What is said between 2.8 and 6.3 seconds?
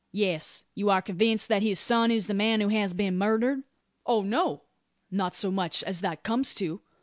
been murdered?" "Oh, no; not so much as that